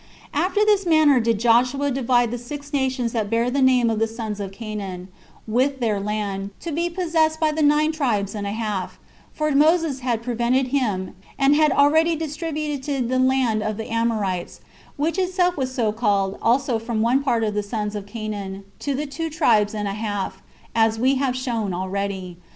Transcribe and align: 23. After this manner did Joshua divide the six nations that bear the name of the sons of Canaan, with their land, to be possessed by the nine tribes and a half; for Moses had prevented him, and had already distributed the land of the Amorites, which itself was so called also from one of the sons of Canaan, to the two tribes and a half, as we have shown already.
23. 0.33 0.45
After 0.49 0.65
this 0.65 0.85
manner 0.87 1.19
did 1.19 1.39
Joshua 1.39 1.91
divide 1.91 2.31
the 2.31 2.39
six 2.39 2.73
nations 2.73 3.11
that 3.11 3.29
bear 3.29 3.51
the 3.51 3.61
name 3.61 3.87
of 3.91 3.99
the 3.99 4.07
sons 4.07 4.39
of 4.39 4.51
Canaan, 4.51 5.09
with 5.45 5.79
their 5.79 5.99
land, 5.99 6.49
to 6.61 6.71
be 6.71 6.89
possessed 6.89 7.39
by 7.39 7.51
the 7.51 7.61
nine 7.61 7.91
tribes 7.91 8.33
and 8.33 8.47
a 8.47 8.51
half; 8.51 8.97
for 9.31 9.51
Moses 9.51 9.99
had 9.99 10.23
prevented 10.23 10.69
him, 10.69 11.15
and 11.37 11.55
had 11.55 11.71
already 11.71 12.15
distributed 12.15 13.09
the 13.09 13.19
land 13.19 13.61
of 13.61 13.77
the 13.77 13.91
Amorites, 13.93 14.61
which 14.97 15.19
itself 15.19 15.55
was 15.55 15.71
so 15.71 15.91
called 15.91 16.35
also 16.41 16.79
from 16.79 17.03
one 17.03 17.23
of 17.43 17.53
the 17.53 17.61
sons 17.61 17.93
of 17.95 18.07
Canaan, 18.07 18.63
to 18.79 18.95
the 18.95 19.05
two 19.05 19.29
tribes 19.29 19.75
and 19.75 19.87
a 19.87 19.93
half, 19.93 20.41
as 20.73 20.97
we 20.97 21.17
have 21.17 21.35
shown 21.37 21.75
already. 21.75 22.37